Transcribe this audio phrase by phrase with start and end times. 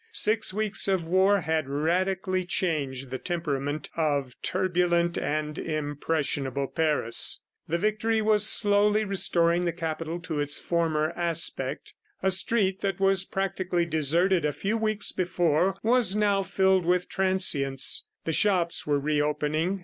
[0.13, 7.41] Six weeks of war had radically changed the temperament of turbulent and impressionable Paris.
[7.67, 11.93] The victory was slowly restoring the Capital to its former aspect.
[12.23, 18.07] A street that was practically deserted a few weeks before was now filled with transients.
[18.25, 19.79] The shops were reopening.